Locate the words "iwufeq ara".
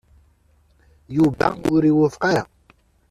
1.89-2.43